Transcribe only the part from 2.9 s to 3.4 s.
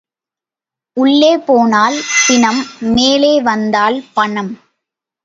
மேலே